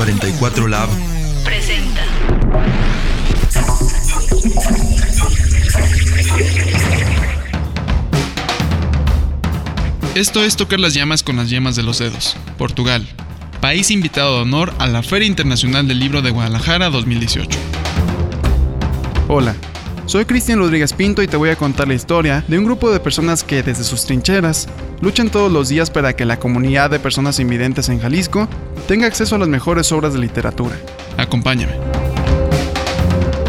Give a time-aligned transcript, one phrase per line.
[0.00, 0.88] 44 Lab
[1.44, 2.02] presenta.
[10.14, 12.34] Esto es tocar las llamas con las yemas de los dedos.
[12.56, 13.06] Portugal,
[13.60, 17.58] país invitado de honor a la Feria Internacional del Libro de Guadalajara 2018.
[19.28, 19.54] Hola,
[20.10, 22.98] soy Cristian Rodríguez Pinto y te voy a contar la historia de un grupo de
[22.98, 24.66] personas que desde sus trincheras
[25.00, 28.48] luchan todos los días para que la comunidad de personas invidentes en Jalisco
[28.88, 30.74] tenga acceso a las mejores obras de literatura.
[31.16, 31.74] Acompáñame.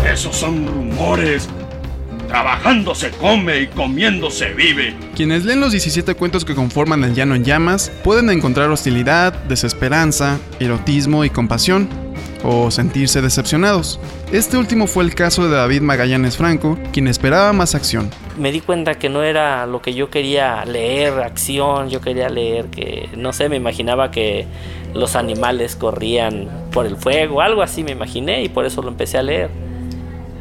[0.07, 1.49] Esos son rumores.
[2.27, 4.95] Trabajando se come y comiendo se vive.
[5.15, 10.37] Quienes leen los 17 cuentos que conforman El Llano en Llamas pueden encontrar hostilidad, desesperanza,
[10.59, 11.89] erotismo y compasión,
[12.43, 13.99] o sentirse decepcionados.
[14.31, 18.09] Este último fue el caso de David Magallanes Franco, quien esperaba más acción.
[18.37, 22.67] Me di cuenta que no era lo que yo quería leer, acción, yo quería leer
[22.67, 24.47] que, no sé, me imaginaba que
[24.93, 29.17] los animales corrían por el fuego, algo así me imaginé y por eso lo empecé
[29.17, 29.49] a leer.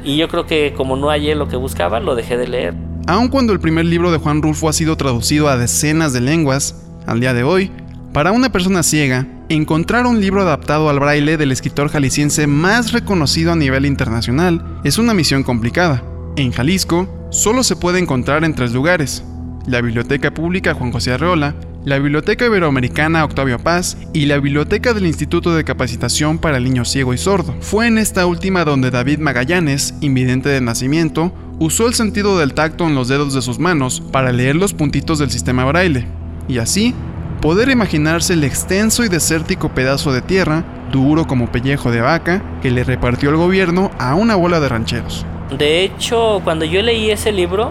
[0.03, 2.75] Y yo creo que como no hallé lo que buscaba, lo dejé de leer.
[3.07, 6.87] Aun cuando el primer libro de Juan Rulfo ha sido traducido a decenas de lenguas,
[7.07, 7.71] al día de hoy,
[8.13, 13.53] para una persona ciega, encontrar un libro adaptado al braille del escritor jalisciense más reconocido
[13.53, 16.03] a nivel internacional es una misión complicada.
[16.37, 19.23] En Jalisco, solo se puede encontrar en tres lugares.
[19.67, 25.07] La Biblioteca Pública Juan José Arreola, la Biblioteca Iberoamericana Octavio Paz y la Biblioteca del
[25.07, 27.55] Instituto de Capacitación para el Niño Ciego y Sordo.
[27.61, 32.87] Fue en esta última donde David Magallanes, invidente de nacimiento, usó el sentido del tacto
[32.87, 36.07] en los dedos de sus manos para leer los puntitos del sistema braille,
[36.49, 36.95] y así
[37.41, 42.71] poder imaginarse el extenso y desértico pedazo de tierra, duro como pellejo de vaca, que
[42.71, 45.25] le repartió el gobierno a una bola de rancheros.
[45.57, 47.71] De hecho, cuando yo leí ese libro,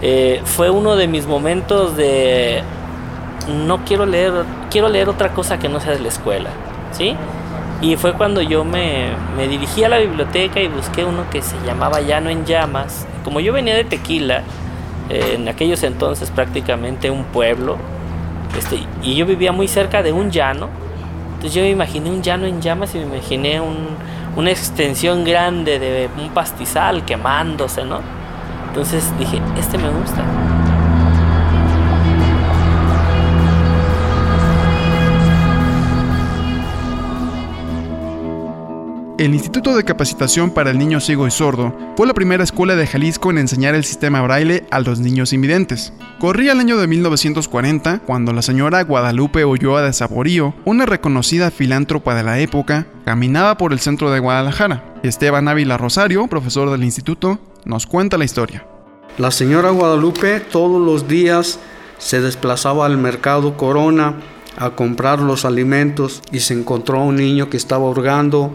[0.00, 2.62] eh, fue uno de mis momentos de
[3.66, 6.50] no quiero leer, quiero leer otra cosa que no sea de la escuela,
[6.92, 7.16] ¿sí?
[7.80, 9.10] Y fue cuando yo me,
[9.48, 13.06] dirigí a la biblioteca y busqué uno que se llamaba Llano en Llamas.
[13.24, 14.42] Como yo venía de Tequila,
[15.10, 17.76] eh, en aquellos entonces prácticamente un pueblo,
[18.56, 20.68] este, y yo vivía muy cerca de un llano,
[21.34, 23.88] entonces yo me imaginé un llano en llamas y me imaginé un,
[24.36, 28.00] una extensión grande de un pastizal quemándose, ¿no?
[28.68, 30.22] Entonces dije, este me gusta.
[39.18, 42.86] El Instituto de Capacitación para el Niño Ciego y Sordo fue la primera escuela de
[42.86, 45.92] Jalisco en enseñar el sistema braille a los niños invidentes.
[46.18, 52.14] Corría el año de 1940 cuando la señora Guadalupe Ulloa de Saborío, una reconocida filántropa
[52.14, 54.94] de la época, caminaba por el centro de Guadalajara.
[55.02, 58.66] Esteban Ávila Rosario, profesor del instituto, nos cuenta la historia.
[59.18, 61.58] La señora Guadalupe todos los días
[61.98, 64.14] se desplazaba al mercado Corona
[64.56, 68.54] a comprar los alimentos y se encontró a un niño que estaba hurgando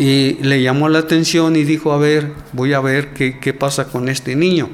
[0.00, 3.88] y le llamó la atención y dijo, a ver, voy a ver qué, qué pasa
[3.88, 4.70] con este niño.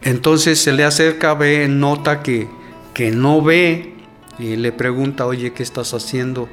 [0.00, 2.46] Entonces se le acerca, ve, nota que,
[2.94, 3.94] que no ve
[4.38, 6.48] y le pregunta, oye, ¿qué estás haciendo?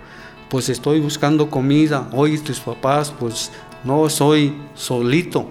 [0.50, 2.09] Pues estoy buscando comida.
[2.12, 3.51] Oye, tus papás, pues
[3.84, 5.47] no, soy solito.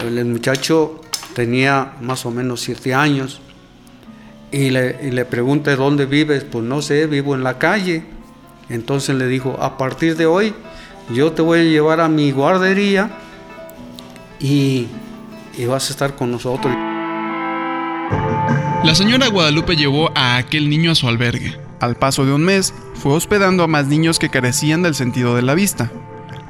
[0.00, 1.00] El muchacho
[1.32, 3.40] tenía más o menos siete años
[4.50, 6.42] y le, y le pregunta, ¿dónde vives?
[6.42, 8.02] Pues no sé, vivo en la calle.
[8.68, 10.52] Entonces le dijo, a partir de hoy
[11.10, 13.10] yo te voy a llevar a mi guardería
[14.40, 14.88] y,
[15.56, 16.74] y vas a estar con nosotros.
[18.84, 21.56] La señora Guadalupe llevó a aquel niño a su albergue.
[21.80, 25.42] Al paso de un mes, fue hospedando a más niños que carecían del sentido de
[25.42, 25.90] la vista.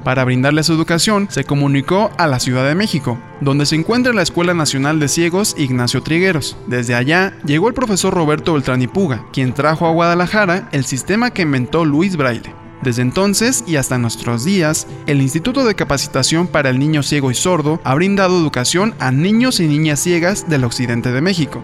[0.05, 4.53] Para brindarles educación, se comunicó a la Ciudad de México, donde se encuentra la Escuela
[4.53, 6.57] Nacional de Ciegos Ignacio Trigueros.
[6.67, 11.43] Desde allá llegó el profesor Roberto Beltrán Puga, quien trajo a Guadalajara el sistema que
[11.43, 12.62] inventó Luis Braille.
[12.83, 17.35] Desde entonces y hasta nuestros días, el Instituto de Capacitación para el Niño Ciego y
[17.35, 21.63] Sordo ha brindado educación a niños y niñas ciegas del occidente de México.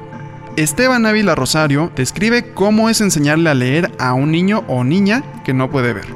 [0.56, 5.54] Esteban Ávila Rosario describe cómo es enseñarle a leer a un niño o niña que
[5.54, 6.06] no puede ver.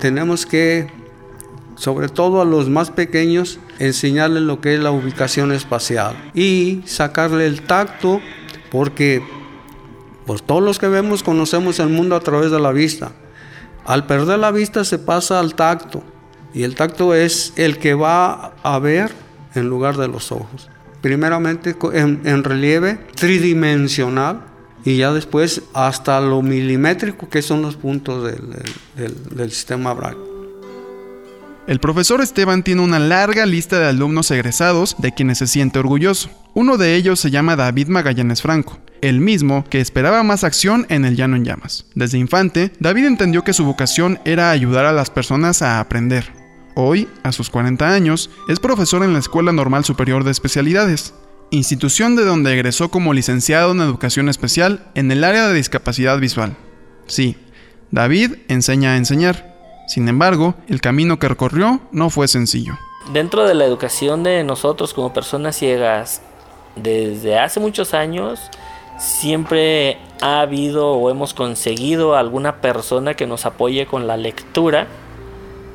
[0.00, 0.90] Tenemos que,
[1.74, 7.46] sobre todo a los más pequeños, enseñarles lo que es la ubicación espacial y sacarle
[7.46, 8.22] el tacto
[8.70, 9.22] porque
[10.24, 13.12] pues todos los que vemos conocemos el mundo a través de la vista.
[13.86, 16.02] Al perder la vista se pasa al tacto
[16.52, 19.12] y el tacto es el que va a ver
[19.54, 20.68] en lugar de los ojos.
[21.00, 24.42] Primeramente en, relieve tridimensional
[24.84, 28.56] y ya después hasta lo milimétrico que son los puntos del,
[28.96, 30.18] del, del sistema Braille.
[31.68, 36.28] El profesor Esteban tiene una larga lista de alumnos egresados de quienes se siente orgulloso.
[36.54, 38.78] Uno de ellos se llama David Magallanes Franco.
[39.08, 41.86] El mismo que esperaba más acción en el llano en llamas.
[41.94, 46.32] Desde infante, David entendió que su vocación era ayudar a las personas a aprender.
[46.74, 51.14] Hoy, a sus 40 años, es profesor en la Escuela Normal Superior de Especialidades,
[51.52, 56.56] institución de donde egresó como licenciado en Educación Especial en el área de discapacidad visual.
[57.06, 57.36] Sí,
[57.92, 59.54] David enseña a enseñar.
[59.86, 62.76] Sin embargo, el camino que recorrió no fue sencillo.
[63.12, 66.22] Dentro de la educación de nosotros como personas ciegas,
[66.74, 68.50] desde hace muchos años,
[68.98, 74.86] siempre ha habido o hemos conseguido alguna persona que nos apoye con la lectura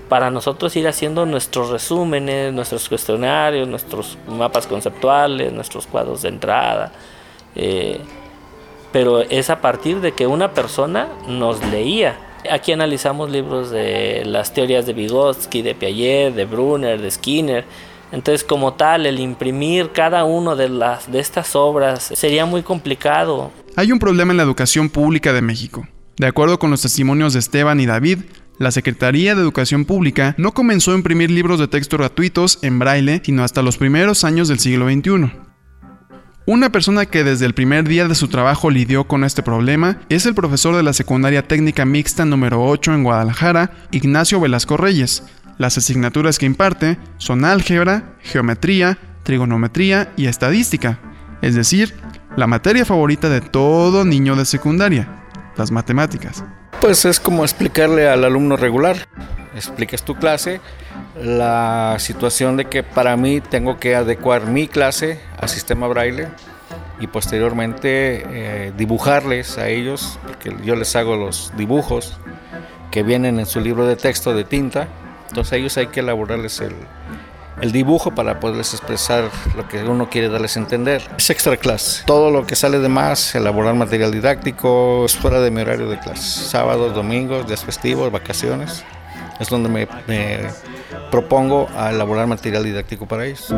[0.09, 6.91] para nosotros ir haciendo nuestros resúmenes, nuestros cuestionarios, nuestros mapas conceptuales, nuestros cuadros de entrada.
[7.55, 7.99] Eh,
[8.91, 12.17] pero es a partir de que una persona nos leía.
[12.49, 17.65] Aquí analizamos libros de las teorías de Vygotsky, de Piaget, de Brunner, de Skinner.
[18.11, 23.51] Entonces, como tal, el imprimir cada una de, las, de estas obras sería muy complicado.
[23.75, 25.87] Hay un problema en la educación pública de México.
[26.17, 28.19] De acuerdo con los testimonios de Esteban y David,
[28.57, 33.21] la Secretaría de Educación Pública no comenzó a imprimir libros de texto gratuitos en braille
[33.25, 35.31] sino hasta los primeros años del siglo XXI.
[36.45, 40.25] Una persona que desde el primer día de su trabajo lidió con este problema es
[40.25, 45.23] el profesor de la Secundaria Técnica Mixta número 8 en Guadalajara, Ignacio Velasco Reyes.
[45.61, 50.97] Las asignaturas que imparte son álgebra, geometría, trigonometría y estadística,
[51.43, 51.93] es decir,
[52.35, 55.07] la materia favorita de todo niño de secundaria,
[55.57, 56.43] las matemáticas.
[56.81, 59.07] Pues es como explicarle al alumno regular,
[59.53, 60.61] explicas tu clase,
[61.21, 66.27] la situación de que para mí tengo que adecuar mi clase al sistema braille
[66.99, 72.17] y posteriormente eh, dibujarles a ellos, porque yo les hago los dibujos
[72.89, 74.87] que vienen en su libro de texto de tinta,
[75.31, 76.75] entonces a ellos hay que elaborarles el,
[77.61, 81.01] el dibujo para poderles expresar lo que uno quiere darles a entender.
[81.17, 82.03] Es extra clase.
[82.05, 85.99] Todo lo que sale de más, elaborar material didáctico, es fuera de mi horario de
[85.99, 86.49] clase.
[86.49, 88.83] Sábados, domingos, días festivos, vacaciones.
[89.39, 90.49] Es donde me, me
[91.09, 93.53] propongo a elaborar material didáctico para ellos.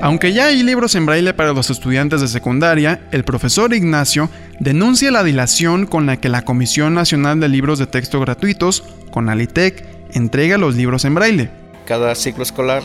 [0.00, 4.30] Aunque ya hay libros en braille para los estudiantes de secundaria, el profesor Ignacio
[4.60, 9.84] denuncia la dilación con la que la Comisión Nacional de Libros de Texto Gratuitos, CONALITEC,
[10.12, 11.50] entrega los libros en braille.
[11.84, 12.84] Cada ciclo escolar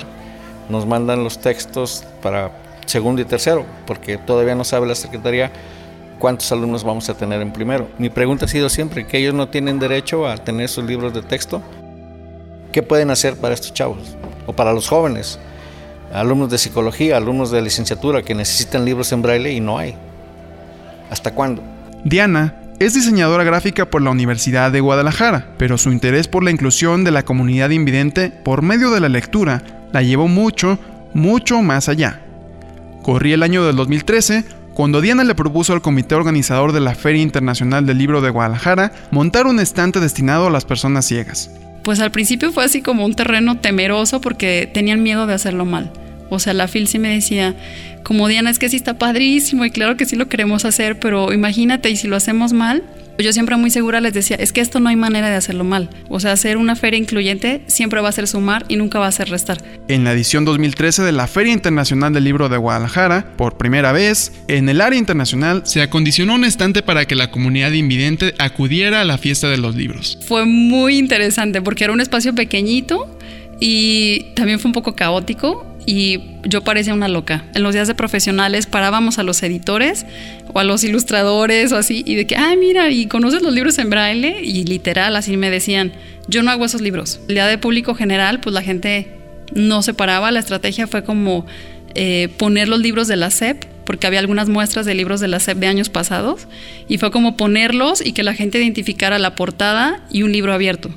[0.70, 2.52] nos mandan los textos para
[2.88, 5.52] segundo y tercero, porque todavía no sabe la Secretaría
[6.18, 7.90] cuántos alumnos vamos a tener en primero.
[8.00, 11.22] Mi pregunta ha sido siempre que ellos no tienen derecho a tener sus libros de
[11.22, 11.62] texto.
[12.72, 14.18] ¿Qué pueden hacer para estos chavos?
[14.48, 15.40] O para los jóvenes,
[16.14, 19.96] alumnos de psicología, alumnos de licenciatura que necesitan libros en braille y no hay.
[21.10, 21.64] ¿Hasta cuándo?
[22.04, 27.04] Diana es diseñadora gráfica por la Universidad de Guadalajara, pero su interés por la inclusión
[27.04, 30.80] de la comunidad invidente por medio de la lectura la llevó mucho,
[31.14, 32.22] mucho más allá.
[33.02, 37.22] Corría el año del 2013 cuando Diana le propuso al comité organizador de la Feria
[37.22, 41.52] Internacional del Libro de Guadalajara montar un estante destinado a las personas ciegas
[41.84, 45.92] pues al principio fue así como un terreno temeroso porque tenían miedo de hacerlo mal.
[46.34, 47.56] O sea, la Phil sí me decía,
[48.04, 51.32] como Diana, es que sí está padrísimo y claro que sí lo queremos hacer, pero
[51.32, 52.84] imagínate, y si lo hacemos mal,
[53.20, 55.90] yo siempre muy segura les decía, es que esto no hay manera de hacerlo mal.
[56.10, 59.12] O sea, hacer una feria incluyente siempre va a ser sumar y nunca va a
[59.12, 59.58] ser restar.
[59.88, 64.34] En la edición 2013 de la Feria Internacional del Libro de Guadalajara, por primera vez,
[64.48, 69.06] en el área internacional se acondicionó un estante para que la comunidad invidente acudiera a
[69.06, 70.18] la fiesta de los libros.
[70.28, 73.20] Fue muy interesante porque era un espacio pequeñito
[73.60, 77.46] y también fue un poco caótico y yo parecía una loca.
[77.54, 80.06] En los días de profesionales parábamos a los editores
[80.54, 83.78] o a los ilustradores o así y de que, ay, mira, ¿y conoces los libros
[83.78, 84.42] en braille?
[84.44, 85.94] Y literal, así me decían,
[86.28, 87.20] yo no hago esos libros.
[87.28, 89.08] El día de público general, pues la gente
[89.54, 91.46] no se paraba, la estrategia fue como
[91.96, 95.40] eh, poner los libros de la SEP porque había algunas muestras de libros de la
[95.40, 96.48] SEP de años pasados,
[96.88, 100.90] y fue como ponerlos y que la gente identificara la portada y un libro abierto.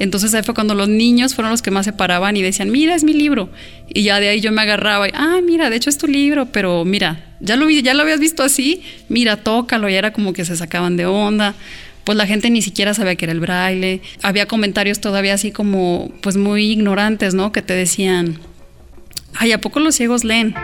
[0.00, 2.94] Entonces ahí fue cuando los niños fueron los que más se paraban y decían, mira,
[2.94, 3.50] es mi libro.
[3.86, 6.46] Y ya de ahí yo me agarraba y, ah, mira, de hecho es tu libro,
[6.46, 9.90] pero mira, ya lo, ya lo habías visto así, mira, tócalo.
[9.90, 11.54] Y era como que se sacaban de onda.
[12.04, 14.00] Pues la gente ni siquiera sabía que era el braille.
[14.22, 17.52] Había comentarios todavía así como, pues muy ignorantes, ¿no?
[17.52, 18.38] Que te decían,
[19.34, 20.54] ay, ¿a poco los ciegos leen?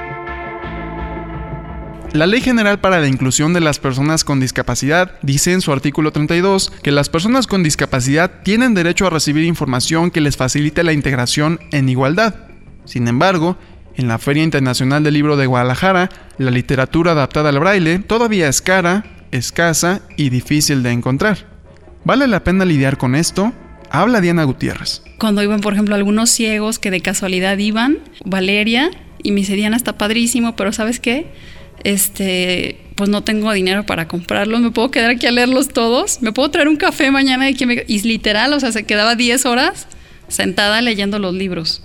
[2.13, 6.13] La Ley General para la Inclusión de las Personas con Discapacidad dice en su artículo
[6.13, 10.93] 32 que las personas con discapacidad tienen derecho a recibir información que les facilite la
[10.93, 12.35] integración en igualdad.
[12.85, 13.57] Sin embargo,
[13.97, 18.63] en la Feria Internacional del Libro de Guadalajara, la literatura adaptada al braille todavía es
[18.63, 21.47] cara, escasa y difícil de encontrar.
[22.05, 23.53] ¿Vale la pena lidiar con esto?
[23.91, 25.03] Habla Diana Gutiérrez.
[25.19, 28.91] Cuando iban, por ejemplo, algunos ciegos que de casualidad iban, Valeria,
[29.23, 31.27] y me dice, está padrísimo, pero ¿sabes qué?
[31.85, 36.33] Este, pues no tengo dinero para comprarlos, me puedo quedar aquí a leerlos todos, me
[36.33, 39.87] puedo traer un café mañana y, me, y literal, o sea, se quedaba 10 horas
[40.29, 41.83] sentada leyendo los libros.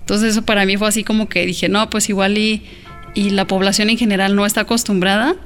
[0.00, 2.62] Entonces eso para mí fue así como que dije, no, pues igual y,
[3.14, 5.36] y la población en general no está acostumbrada,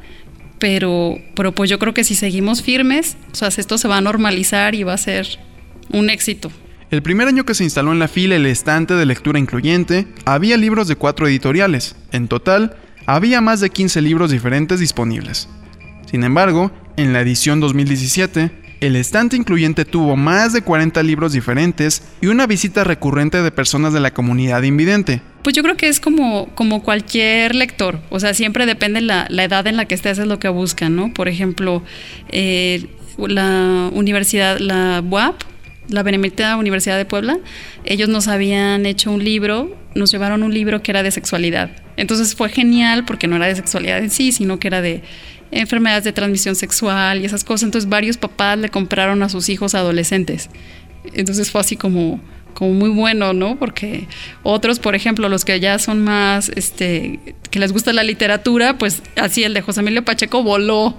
[0.58, 4.00] pero, pero pues yo creo que si seguimos firmes, o sea, esto se va a
[4.00, 5.26] normalizar y va a ser
[5.92, 6.50] un éxito.
[6.90, 10.56] El primer año que se instaló en la fila el estante de lectura incluyente, había
[10.56, 11.96] libros de cuatro editoriales.
[12.12, 12.76] En total,
[13.06, 15.48] había más de 15 libros diferentes disponibles.
[16.10, 22.02] Sin embargo, en la edición 2017, el estante incluyente tuvo más de 40 libros diferentes
[22.20, 25.22] y una visita recurrente de personas de la comunidad invidente.
[25.42, 26.48] Pues yo creo que es como,
[26.84, 30.38] cualquier lector, o sea, siempre depende la, la edad en la que estés, es lo
[30.38, 31.14] que buscan, ¿no?
[31.14, 31.82] Por ejemplo,
[32.28, 32.86] eh,
[33.18, 35.36] la universidad, la UAP,
[35.88, 37.38] la Benemérita Universidad de Puebla,
[37.84, 41.70] ellos nos habían hecho un libro, nos llevaron un libro que era de sexualidad.
[41.96, 45.02] Entonces fue genial porque no era de sexualidad en sí, sino que era de
[45.50, 47.64] enfermedades de transmisión sexual y esas cosas.
[47.64, 50.50] Entonces varios papás le compraron a sus hijos adolescentes.
[51.14, 52.20] Entonces fue así como,
[52.56, 53.56] como muy bueno, ¿no?
[53.56, 54.08] Porque
[54.42, 57.20] otros, por ejemplo, los que ya son más, este,
[57.50, 60.96] que les gusta la literatura, pues así el de José Emilio Pacheco voló.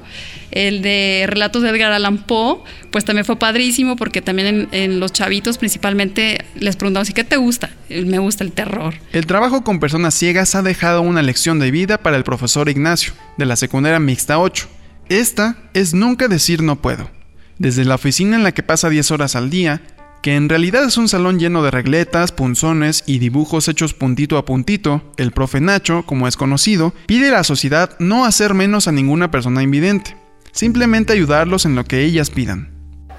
[0.52, 2.60] El de Relatos de Edgar Allan Poe,
[2.92, 7.38] pues también fue padrísimo porque también en, los chavitos principalmente les preguntamos, ¿y qué te
[7.38, 7.72] gusta?
[7.90, 8.94] Me gusta el terror.
[9.12, 13.14] El trabajo con personas ciegas ha dejado una lección de vida para el profesor Ignacio,
[13.38, 14.70] de la secundaria mixta 8.
[15.10, 17.10] Esta es nunca decir no puedo.
[17.58, 19.82] Desde la oficina en la que pasa 10 horas al día,
[20.27, 24.43] que en realidad es un salón lleno de regletas, punzones y dibujos hechos puntito a
[24.43, 28.91] puntito, el profe Nacho, como es conocido, pide a la sociedad no hacer menos a
[28.91, 30.17] ninguna persona invidente,
[30.51, 32.69] simplemente ayudarlos en lo que ellas pidan.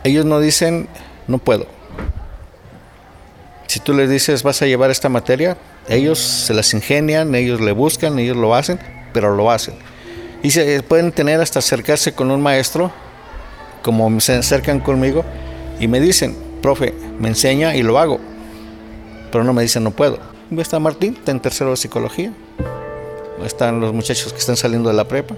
[0.04, 0.86] Ellos no dicen
[1.28, 1.66] no puedo.
[3.68, 5.56] Si tú les dices vas a llevar esta materia,
[5.88, 8.78] ellos se las ingenian, ellos le buscan, ellos lo hacen,
[9.14, 9.76] pero lo hacen.
[10.42, 12.92] Y se pueden tener hasta acercarse con un maestro,
[13.80, 15.24] como se acercan conmigo,
[15.80, 18.20] y me dicen, profe, me enseña y lo hago.
[19.30, 20.18] Pero no me dice no puedo.
[20.56, 22.32] Está Martín, está en tercero de psicología.
[23.44, 25.34] Están los muchachos que están saliendo de la prepa.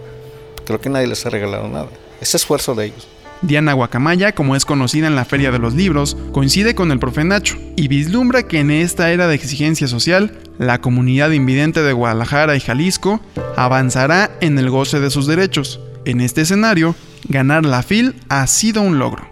[0.64, 1.88] Creo que nadie les ha regalado nada.
[2.20, 3.08] Es esfuerzo de ellos.
[3.42, 7.24] Diana Guacamaya, como es conocida en la Feria de los Libros, coincide con el profe
[7.24, 12.54] Nacho y vislumbra que en esta era de exigencia social, la comunidad invidente de Guadalajara
[12.54, 13.20] y Jalisco
[13.56, 15.80] avanzará en el goce de sus derechos.
[16.04, 16.94] En este escenario,
[17.28, 19.29] ganar la FIL ha sido un logro.